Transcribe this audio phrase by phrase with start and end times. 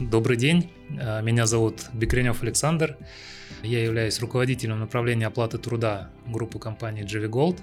[0.00, 2.96] Добрый день, э, меня зовут Бекренев Александр.
[3.62, 7.60] Я являюсь руководителем направления оплаты труда группы компании GV Gold.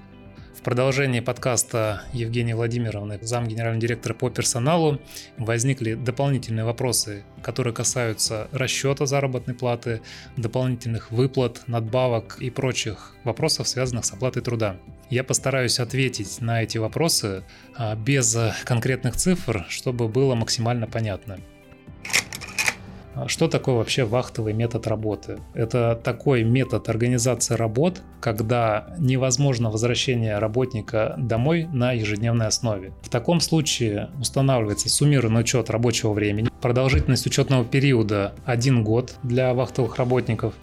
[0.56, 5.02] В продолжении подкаста Евгении Владимировны, зам генерального директора по персоналу,
[5.40, 10.02] возникли дополнительные вопросы, которые касаются расчета заработной платы,
[10.36, 14.76] дополнительных выплат, надбавок и прочих вопросов, связанных с оплатой труда.
[15.10, 17.44] Я постараюсь ответить на эти вопросы
[17.76, 21.40] а, без конкретных цифр, чтобы было максимально понятно.
[23.20, 25.40] А что такое вообще вахтовый метод работы?
[25.56, 32.94] Это такой метод организации работ, когда невозможно возвращение работника домой на ежедневной основе.
[33.02, 39.96] В таком случае устанавливается суммированный учет рабочего времени, продолжительность учетного периода 1 год для вахтовых
[39.96, 40.54] работников,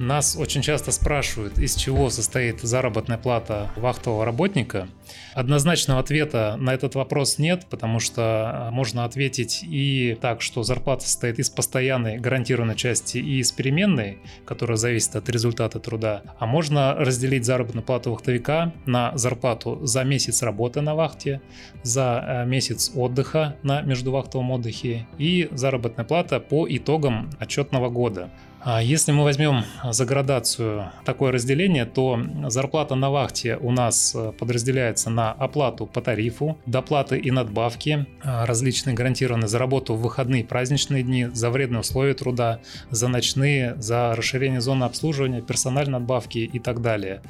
[0.00, 4.88] нас очень часто спрашивают, из чего состоит заработная плата вахтового работника.
[5.34, 11.04] Однозначного ответа на этот вопрос нет, потому что а, можно ответить и так, что зарплата
[11.04, 16.22] состоит из постоянной гарантированной части и из переменной, которая зависит от результата труда.
[16.38, 21.42] А можно разделить заработную плату вахтовика на зарплату за месяц работы на вахте,
[21.82, 28.30] за э, месяц отдыха на междувахтовом отдыхе и заработная плата по итогам отчетного года.
[28.62, 34.32] А если мы возьмем за градацию такое разделение, то зарплата на вахте у нас э,
[34.38, 41.02] подразделяется на оплату по тарифу, доплаты и надбавки, различные гарантированные за работу в выходные праздничные
[41.02, 46.82] дни, за вредные условия труда, за ночные, за расширение зоны обслуживания, персональные надбавки и так
[46.82, 47.22] далее.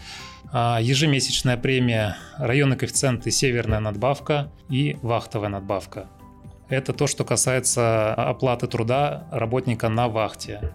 [0.52, 6.08] А ежемесячная премия, районный коэффициент и северная надбавка и вахтовая надбавка.
[6.68, 10.72] Это то, что касается оплаты труда работника на вахте.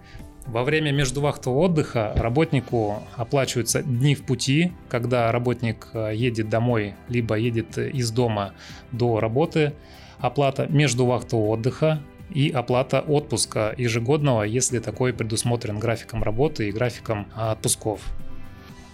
[0.48, 7.36] Во время междувахтового отдыха работнику оплачиваются дни в пути, когда работник э, едет домой, либо
[7.36, 8.54] едет из дома
[8.92, 9.74] до работы,
[10.20, 18.02] оплата междувахтового отдыха и оплата отпуска ежегодного, если такой предусмотрен графиком работы и графиком отпусков.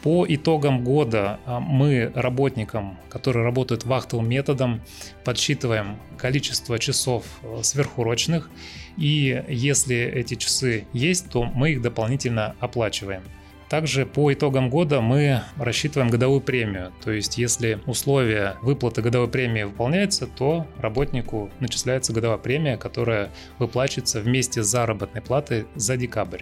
[0.03, 4.81] По итогам года а, мы работникам, которые работают вахтовым методом,
[5.23, 8.49] подсчитываем количество часов э, сверхурочных,
[8.97, 13.21] и если эти часы есть, то мы их дополнительно оплачиваем.
[13.69, 16.91] Также по итогам года мы рассчитываем годовую премию.
[17.03, 23.29] То есть если условия выплаты годовой премии выполняются, то работнику начисляется годовая премия, которая
[23.59, 26.41] выплачивается вместе с заработной платой за декабрь.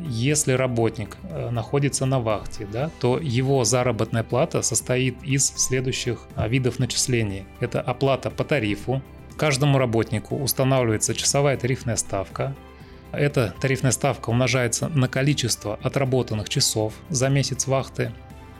[0.00, 6.48] Если работник э, находится на вахте, да, то его заработная плата состоит из следующих а,
[6.48, 7.44] видов начислений.
[7.60, 9.02] Это оплата по тарифу.
[9.36, 12.54] Каждому работнику устанавливается часовая тарифная ставка.
[13.12, 18.12] Эта тарифная ставка умножается на количество отработанных часов за месяц вахты.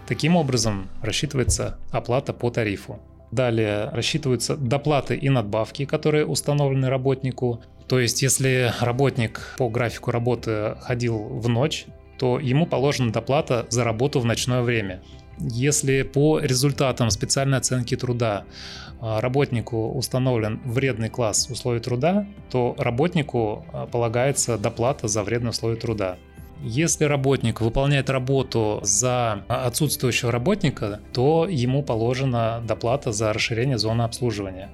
[0.06, 3.00] Таким образом рассчитывается оплата по тарифу.
[3.32, 7.60] Далее рассчитываются доплаты и надбавки, которые установлены работнику.
[7.88, 11.86] То есть, если работник по графику работы ходил в ночь,
[12.18, 15.02] то ему положена доплата за работу в ночное время.
[15.38, 18.44] Если по результатам специальной оценки труда
[19.00, 25.76] а, работнику установлен вредный класс условий труда, то работнику а, полагается доплата за вредные условия
[25.76, 26.16] труда.
[26.62, 34.70] Если работник выполняет работу за отсутствующего работника, то ему положена доплата за расширение зоны обслуживания.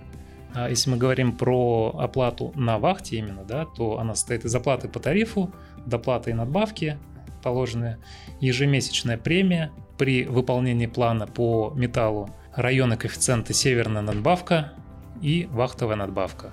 [0.54, 4.88] А если мы говорим про оплату на вахте именно, да, то она состоит из оплаты
[4.88, 5.52] по тарифу,
[5.86, 6.98] доплаты и надбавки
[7.42, 7.98] положены,
[8.40, 14.72] ежемесячная премия при выполнении плана по металлу, районы коэффициенты северная надбавка
[15.20, 16.50] и вахтовая надбавка.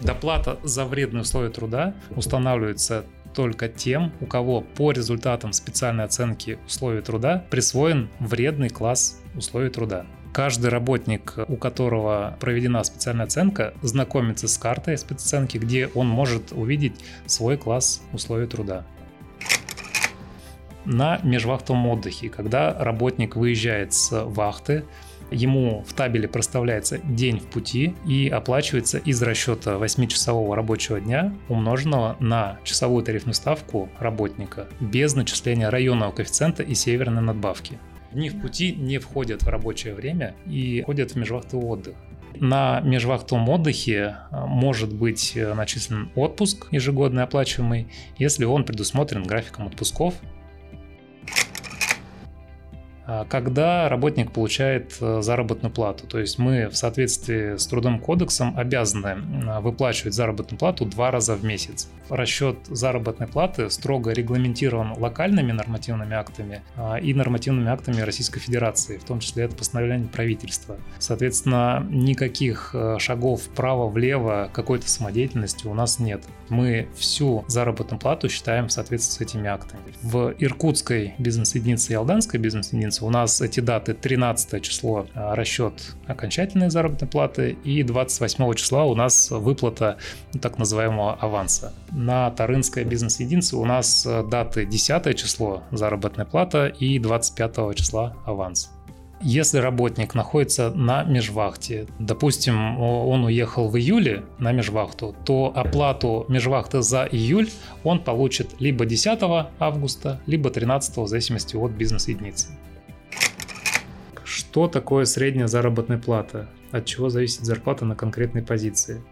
[0.00, 3.04] Доплата за вредные условия труда устанавливается
[3.34, 10.06] только тем, у кого по результатам специальной оценки условий труда присвоен вредный класс условий труда.
[10.32, 16.94] Каждый работник, у которого проведена специальная оценка, знакомится с картой спецоценки, где он может увидеть
[17.26, 18.86] свой класс условий труда.
[20.86, 24.84] На межвахтовом отдыхе, когда работник выезжает с вахты,
[25.30, 32.16] ему в табеле проставляется день в пути и оплачивается из расчета 8-часового рабочего дня, умноженного
[32.20, 37.78] на часовую тарифную ставку работника, без начисления районного коэффициента и северной надбавки.
[38.12, 41.94] Дни в пути не входят в рабочее время и входят в межвахтовый отдых.
[42.36, 47.88] На межвахтовом отдыхе а, может быть э, начислен отпуск ежегодный оплачиваемый,
[48.18, 50.14] если он предусмотрен графиком отпусков
[53.28, 56.06] когда работник получает э, заработную плату.
[56.06, 59.16] То есть мы в соответствии с Трудовым кодексом обязаны
[59.60, 61.88] выплачивать заработную плату два раза в месяц.
[62.08, 69.04] Расчет заработной платы строго регламентирован локальными нормативными актами а, и нормативными актами Российской Федерации, в
[69.04, 70.76] том числе это постановление правительства.
[70.98, 76.22] Соответственно, никаких э, шагов вправо-влево какой-то самодеятельности у нас нет.
[76.50, 79.82] Мы всю заработную плату считаем в соответствии с этими актами.
[80.02, 83.04] В Иркутской бизнес-единице и Алданской бизнес-единице разница.
[83.04, 88.94] У нас эти даты 13 число а, расчет окончательной заработной платы и 28 числа у
[88.94, 89.96] нас выплата
[90.40, 91.72] так называемого аванса.
[91.92, 98.70] На Тарынской бизнес-единице у нас э, даты 10 число заработная плата и 25 числа аванс.
[99.24, 106.82] Если работник находится на межвахте, допустим, он уехал в июле на межвахту, то оплату межвахты
[106.82, 107.48] за июль
[107.84, 109.20] он получит либо 10
[109.60, 112.48] августа, либо 13 в зависимости от бизнес-единицы.
[114.34, 116.48] Что такое средняя заработная плата?
[116.70, 119.02] От чего зависит зарплата на конкретной позиции?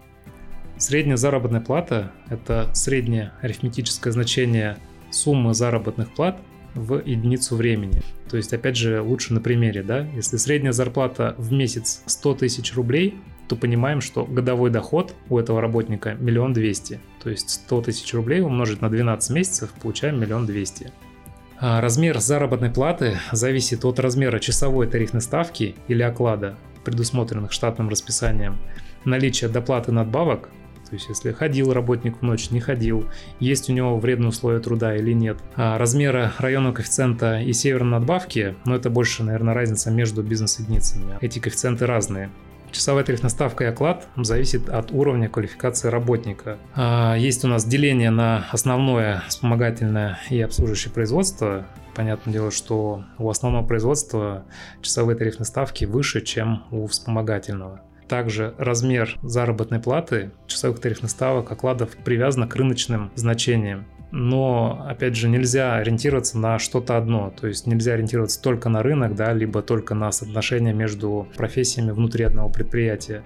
[0.79, 4.79] Средняя заработная плата– это среднее арифметическое значение
[5.11, 6.41] суммы заработных плат
[6.75, 8.01] в единицу времени.
[8.31, 10.07] То есть, опять же, лучше на примере, да?
[10.15, 15.61] Если средняя зарплата в месяц 100 тысяч рублей, то понимаем, что годовой доход у этого
[15.61, 16.99] работника миллион двести.
[17.23, 20.91] То есть 100 тысяч рублей умножить на 12 месяцев, получаем миллион двести.
[21.61, 28.59] А размер заработной платы зависит от размера часовой тарифной ставки или оклада, предусмотренных штатным расписанием,
[29.05, 30.49] наличия доплаты надбавок,
[30.89, 33.05] то есть если ходил работник в ночь, не ходил,
[33.39, 35.39] есть у него вредные условия труда или нет.
[35.55, 41.19] А размера районного коэффициента и северной надбавки, но ну, это больше, наверное, разница между бизнес-единицами.
[41.21, 42.31] Эти коэффициенты разные.
[42.73, 46.59] Часовая тарифная ставка и оклад зависит от уровня квалификации работника.
[46.75, 51.67] А, есть у нас деление на основное вспомогательное и обслуживающее производство.
[51.95, 54.45] Понятное дело, что у основного производства
[54.81, 57.83] часовые тарифные ставки выше, чем у вспомогательного.
[58.09, 65.29] Также размер заработной платы часовых тарифных ставок окладов привязан к рыночным значениям но, опять же,
[65.29, 69.95] нельзя ориентироваться на что-то одно, то есть нельзя ориентироваться только на рынок, да, либо только
[69.95, 73.23] на соотношение между профессиями внутри одного предприятия.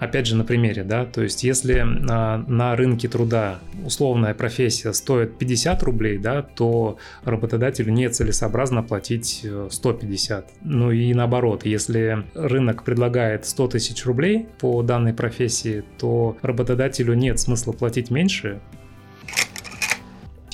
[0.00, 5.38] Опять же, на примере, да, то есть если на, на рынке труда условная профессия стоит
[5.38, 10.44] 50 рублей, да, то работодателю нецелесообразно платить 150.
[10.44, 17.14] Э, ну и наоборот, если рынок предлагает 100 тысяч рублей по данной профессии, то работодателю
[17.14, 18.60] нет смысла платить меньше,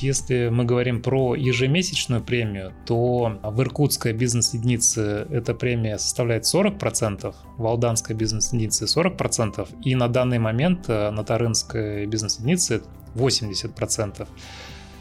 [0.03, 7.67] если мы говорим про ежемесячную премию, то в Иркутской бизнес-единице эта премия составляет 40%, в
[7.67, 12.83] Алданской бизнес-единице 40%, и на данный момент э, на Тарынской бизнес-единице
[13.15, 14.27] 80%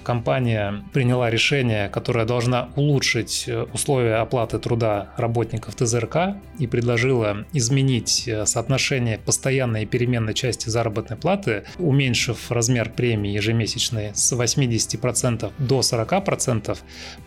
[0.09, 8.27] компания приняла решение, которое должна улучшить э, условия оплаты труда работников ТЗРК и предложила изменить
[8.27, 15.79] э, соотношение постоянной и переменной части заработной платы, уменьшив размер премии ежемесячной с 80% до
[15.81, 16.75] 40%,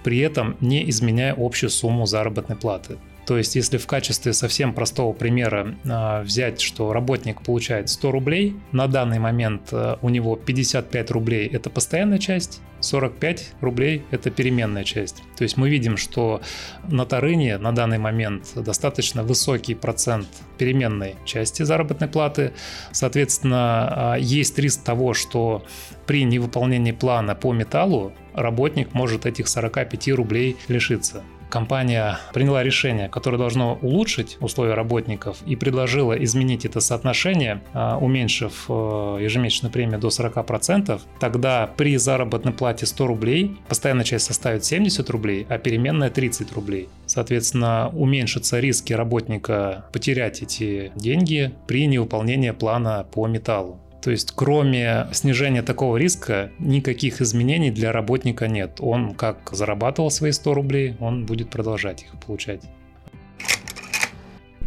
[0.03, 2.99] при этом не изменяя общую сумму заработной платы.
[3.27, 8.57] То есть, если в качестве совсем простого примера э, взять, что работник получает 100 рублей,
[8.73, 14.83] на данный момент э, у него 55 рублей– это постоянная часть, 45 рублей– это переменная
[14.83, 15.23] часть.
[15.37, 16.41] То есть мы видим, что
[16.89, 20.27] на Тарыне на данный момент достаточно высокий процент
[20.59, 22.53] переменной части заработной платы.
[22.91, 25.65] Соответственно, э, есть риск того, что
[26.07, 31.23] при невыполнении плана по металлу работник может этих 45 рублей лишиться
[31.53, 38.65] компания приняла решение, которое должно улучшить условия работников и предложила изменить это соотношение, а, уменьшив
[38.69, 45.09] э, ежемесячную премию до 40%, тогда при заработной плате 100 рублей постоянная часть составит 70
[45.11, 46.89] рублей, а переменная 30 рублей.
[47.07, 53.79] Соответственно, уменьшатся риски работника потерять эти деньги при невыполнении плана по металлу.
[54.03, 58.79] То есть кроме снижения такого риска никаких изменений для работника нет.
[58.81, 62.63] Он как зарабатывал свои 100 рублей, он будет продолжать их получать.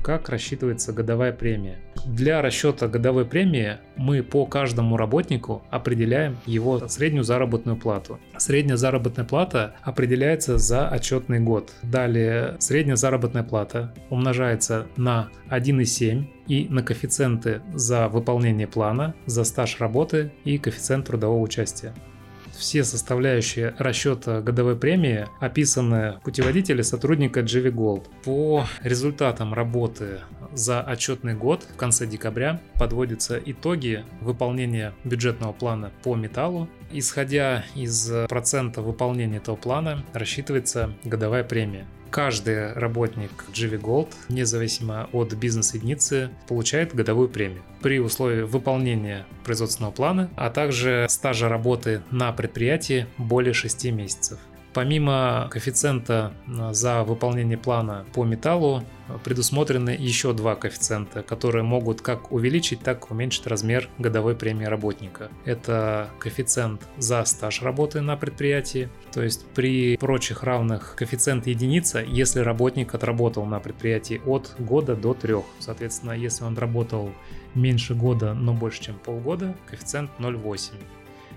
[0.05, 1.79] Как рассчитывается годовая премия?
[2.05, 8.19] Для расчета годовой премии мы по каждому работнику определяем его среднюю заработную плату.
[8.37, 11.73] Средняя заработная плата определяется за отчетный год.
[11.81, 19.79] Далее средняя заработная плата умножается на 1,7 и на коэффициенты за выполнение плана, за стаж
[19.79, 21.95] работы и коэффициент трудового участия.
[22.57, 28.07] Все составляющие расчета годовой премии описаны в путеводителе сотрудника GV Gold.
[28.23, 30.21] По результатам работы
[30.53, 36.69] за отчетный год в конце декабря подводятся итоги выполнения бюджетного плана по металлу.
[36.91, 41.85] Исходя из процента выполнения этого плана рассчитывается годовая премия.
[42.15, 50.29] Каждый работник GV Gold, независимо от бизнес-единицы, получает годовую премию при условии выполнения производственного плана,
[50.37, 54.39] а также стажа работы на предприятии более 6 месяцев.
[54.75, 58.83] Помимо коэффициента э, за выполнение плана по металлу,
[59.23, 65.29] предусмотрены еще два коэффициента, которые могут как увеличить, так и уменьшить размер годовой премии работника.
[65.45, 72.41] Это коэффициент за стаж работы на предприятии, то есть при прочих равных коэффициент единица, если
[72.41, 75.45] работник отработал на предприятии от года до трех.
[75.59, 77.11] Соответственно, если он работал
[77.53, 80.73] меньше года, но больше, чем полгода, коэффициент 0,8.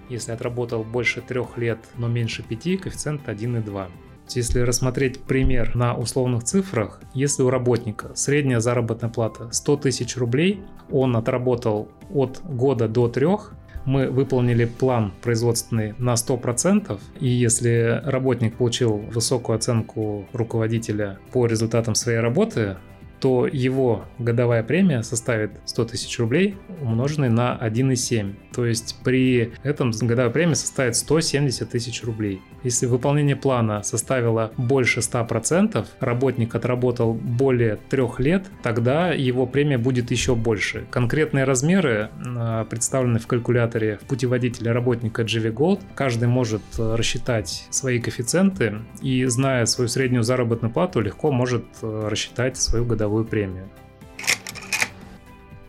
[0.08, 3.88] Если отработал больше трех лет, но меньше пяти, коэффициент 1,2.
[4.34, 10.62] Если рассмотреть пример на условных цифрах, если у работника средняя заработная плата 100 тысяч рублей,
[10.90, 13.54] он отработал от года до трех,
[13.86, 21.94] мы выполнили план производственный на 100%, и если работник получил высокую оценку руководителя по результатам
[21.94, 22.76] своей работы,
[23.20, 28.34] то его годовая премия составит 100 тысяч рублей, умноженный на 1,7.
[28.54, 32.40] То есть при этом годовая премия составит 170 тысяч рублей.
[32.64, 40.10] Если выполнение плана составило больше 100%, работник отработал более трех лет, тогда его премия будет
[40.10, 40.86] еще больше.
[40.90, 45.80] Конкретные размеры а, представлены в калькуляторе в путеводителе работника GV Gold.
[45.94, 52.08] Каждый может э, рассчитать свои коэффициенты и, зная свою среднюю заработную плату, легко может э,
[52.10, 53.68] рассчитать свою годовую премию.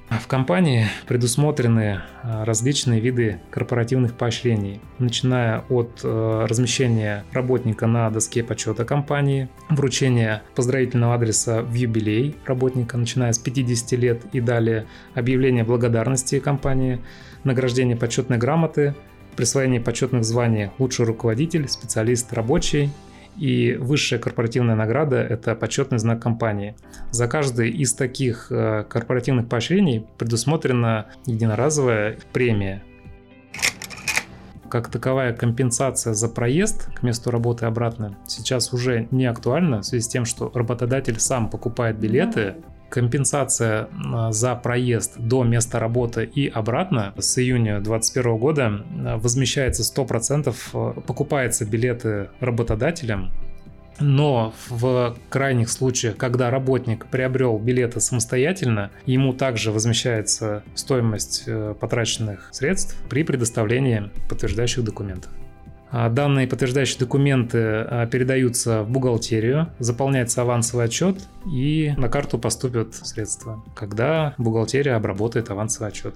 [0.09, 8.43] В компании предусмотрены а, различные виды корпоративных поощрений, начиная от э, размещения работника на доске
[8.43, 15.63] почета компании, вручения поздравительного адреса в юбилей работника, начиная с 50 лет и далее, объявление
[15.63, 16.99] благодарности компании,
[17.43, 18.95] награждение почетной грамоты,
[19.35, 22.89] присвоение почетных званий лучший руководитель, специалист рабочий
[23.39, 26.75] и высшая корпоративная награда– это почетный знак компании.
[27.11, 32.83] За каждый из таких э, корпоративных поощрений предусмотрена единоразовая премия.
[34.69, 40.03] Как таковая компенсация за проезд к месту работы обратно сейчас уже не актуальна в связи
[40.03, 42.55] с тем, что работодатель сам покупает билеты
[42.89, 43.87] Компенсация
[44.31, 48.71] за проезд до места работы и обратно с июня 2021 года
[49.05, 53.31] а, возмещается 100%, а, покупаются билеты работодателем,
[53.99, 62.49] но в крайних случаях, когда работник приобрел билеты самостоятельно, ему также возмещается стоимость э, потраченных
[62.51, 65.31] средств при предоставлении подтверждающих документов.
[65.91, 71.17] А данные подтверждающие документы а, передаются в бухгалтерию, заполняется авансовый отчет
[71.51, 76.15] и на карту поступят средства, когда бухгалтерия обработает авансовый отчет.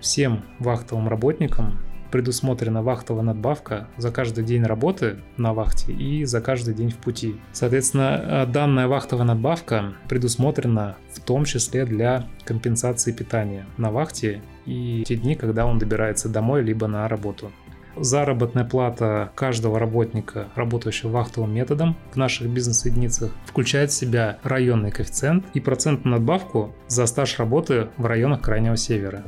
[0.00, 1.78] Всем вахтовым работникам
[2.10, 7.40] предусмотрена вахтовая надбавка за каждый день работы на вахте и за каждый день в пути.
[7.52, 15.02] Соответственно, а, данная вахтовая надбавка предусмотрена в том числе для компенсации питания на вахте и
[15.06, 17.50] те дни, когда он добирается домой либо на работу.
[17.96, 25.44] Заработная плата каждого работника, работающего вахтовым методом в наших бизнес-единицах, включает в себя районный коэффициент
[25.52, 29.24] и процентную надбавку за стаж работы в районах Крайнего Севера.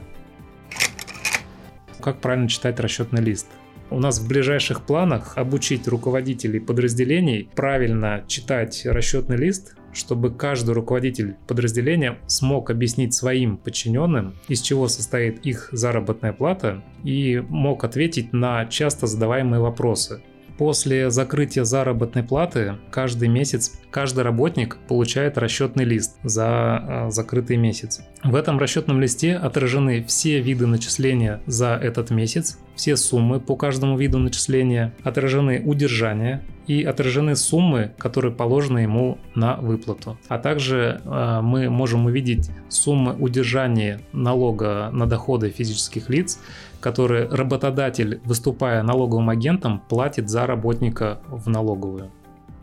[2.01, 3.49] Как правильно читать расчетный лист?
[3.91, 11.37] У нас в ближайших планах обучить руководителей подразделений правильно читать расчетный лист, чтобы каждый руководитель
[11.47, 18.67] подразделения смог объяснить своим подчиненным, из чего состоит их заработная плата, и мог ответить на
[18.67, 20.23] часто задаваемые вопросы.
[20.59, 28.03] После закрытия заработной платы каждый месяц каждый работник получает расчетный лист за э, закрытый месяц.
[28.23, 33.97] В этом расчетном листе отражены все виды начисления за этот месяц, все суммы по каждому
[33.97, 40.19] виду начисления, отражены удержания, и отражены суммы, которые положены ему на выплату.
[40.29, 46.41] А также э, мы можем увидеть суммы удержания налога на доходы физических лиц,
[46.81, 52.11] которые работодатель, выступая налоговым агентом, платит за работника в налоговую.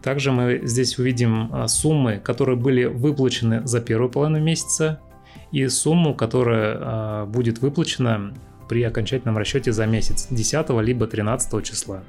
[0.01, 4.99] Также мы здесь увидим э, суммы, которые были выплачены за первую половину месяца
[5.51, 8.33] и сумму, которая э, будет выплачена
[8.71, 12.03] при окончательном расчете за месяц 10 либо 13 числа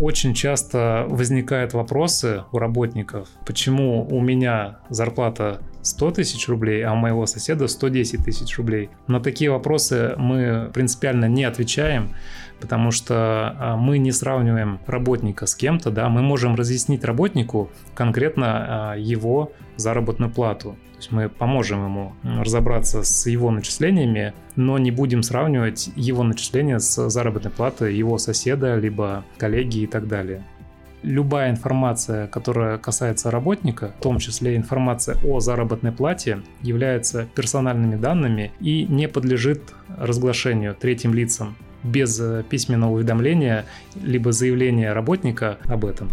[0.00, 6.96] очень часто возникают вопросы у работников, почему у меня зарплата 100 тысяч рублей, а у
[6.96, 8.90] моего соседа 110 тысяч рублей.
[9.06, 12.16] На такие вопросы мы принципиально не отвечаем,
[12.64, 13.14] потому что
[13.58, 19.52] а, мы не сравниваем работника с кем-то, да, мы можем разъяснить работнику конкретно а, его
[19.76, 20.78] заработную плату.
[20.92, 26.78] То есть мы поможем ему разобраться с его начислениями, но не будем сравнивать его начисления
[26.78, 30.42] с заработной платой его соседа, либо коллеги и так далее.
[31.02, 38.52] любая информация, которая касается работника, в том числе информация о заработной плате, является персональными данными
[38.58, 46.10] и не подлежит разглашению третьим лицам без письменного уведомления либо заявления работника об этом.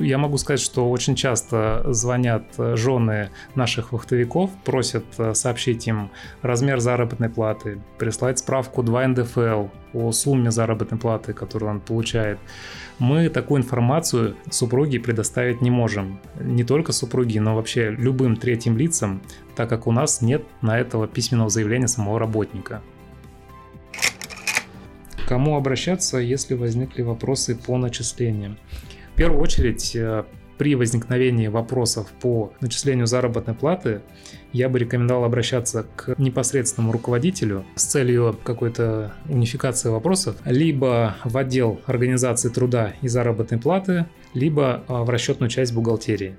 [0.00, 6.78] Я могу сказать, что очень часто звонят жены наших вахтовиков, просят э, сообщить им размер
[6.78, 12.38] заработной платы, прислать справку 2 НДФЛ о сумме заработной платы, которую он получает.
[13.00, 16.20] Мы такую информацию супруге предоставить не можем.
[16.40, 19.20] Не только супруги, но вообще любым третьим лицам,
[19.56, 22.82] так как у нас нет на этого письменного заявления самого работника.
[25.28, 28.56] Кому обращаться, если возникли вопросы по начислениям?
[29.18, 30.22] первую очередь, э,
[30.58, 34.00] при возникновении вопросов по начислению заработной платы
[34.52, 41.80] я бы рекомендовал обращаться к непосредственному руководителю с целью какой-то унификации вопросов, либо в отдел
[41.86, 46.36] организации труда и заработной платы, либо э, в расчетную часть бухгалтерии.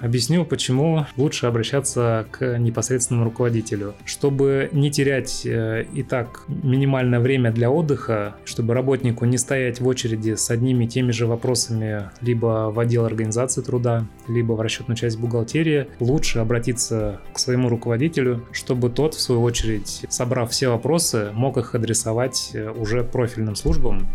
[0.00, 3.94] Объясню, почему лучше обращаться к непосредственному руководителю.
[4.04, 9.86] Чтобы не терять э, и так минимальное время для отдыха, чтобы работнику не стоять в
[9.86, 14.96] очереди с одними и теми же вопросами либо в отдел организации труда, либо в расчетную
[14.96, 21.30] часть бухгалтерии, лучше обратиться к своему руководителю, чтобы тот, в свою очередь, собрав все вопросы,
[21.32, 24.06] мог их адресовать э, уже профильным службам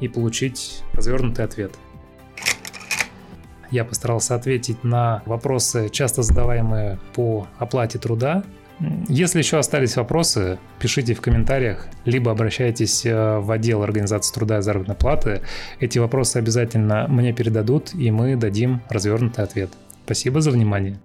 [0.00, 1.72] и получить развернутый ответ.
[3.72, 8.44] Я постарался ответить на вопросы, часто задаваемые по оплате труда.
[9.08, 14.62] Если еще остались вопросы, пишите в комментариях, либо обращайтесь э, в отдел организации труда и
[14.62, 15.42] заработной платы.
[15.80, 19.70] Эти вопросы обязательно мне передадут, и мы дадим развернутый ответ.
[20.04, 20.98] Спасибо за внимание.